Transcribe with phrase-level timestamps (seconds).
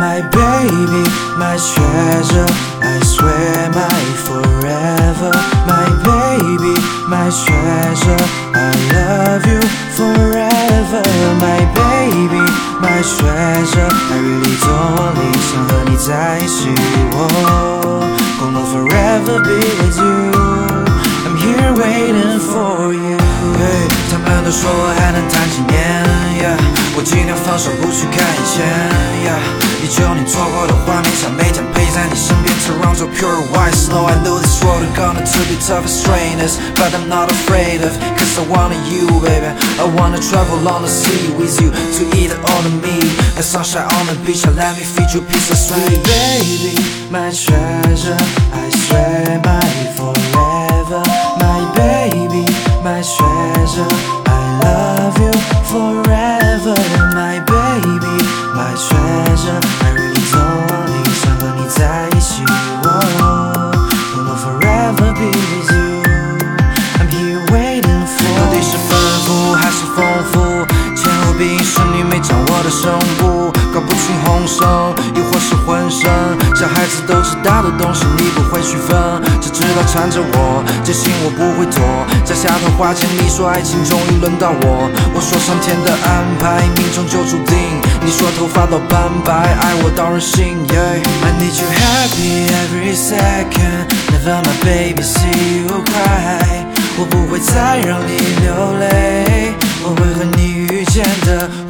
[0.00, 1.04] My baby,
[1.36, 2.48] my treasure,
[2.80, 5.28] I swear my forever.
[5.68, 6.72] My baby,
[7.04, 8.22] my treasure,
[8.56, 9.60] I love you
[10.00, 11.02] forever.
[11.44, 12.40] My baby,
[12.80, 15.96] my treasure, I really don't need somebody
[17.20, 18.00] oh,
[18.40, 20.32] Gonna forever be with you.
[21.28, 23.18] I'm here waiting for you.
[23.60, 25.76] Hey, 他们都说我还能谈几年
[26.42, 26.56] 呀，
[26.96, 29.59] 我尽量放手不去看以前呀。
[29.82, 32.50] 也只有你错过的画面，想每天陪在你身边。
[32.64, 34.04] Toronto pure white snow.
[34.04, 35.88] I know this road is gonna to be tough
[36.76, 37.96] but I'm not afraid of.
[38.16, 39.46] Cause I wanna you, baby.
[39.78, 43.00] I wanna travel on the sea with you to either on the me.
[43.36, 46.74] The sunshine on the beach, I let me feed you piece of sweet, baby,
[47.10, 48.39] my treasure.
[72.70, 76.08] 声部搞不清，红声亦或是浑身。
[76.54, 78.96] 小孩子都知道的东西，你不会区分，
[79.42, 81.82] 只知道缠着我，坚信我不会躲。
[82.24, 87.58] 在下桃花前，你说爱情终于轮到我，我说上天的安排，命中就注定。
[88.04, 90.56] 你说头发老斑白，爱我到任性。
[90.70, 91.02] Yeah.
[91.02, 96.70] I need you happy every second, never my baby see you cry。
[96.98, 101.69] 我不会再让你流泪，我会和你遇见的。